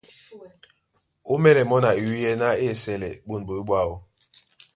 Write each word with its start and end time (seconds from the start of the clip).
Á 1.27 1.27
ómɛ́lɛ́ 1.33 1.65
mɔ́ 1.69 1.79
na 1.83 1.89
iwíyɛ́ 2.01 2.39
ná 2.41 2.47
á 2.53 2.59
esɛlɛ 2.69 3.09
ɓôn 3.27 3.41
ɓoɓé 3.47 3.61
ɓwáō. 3.67 3.93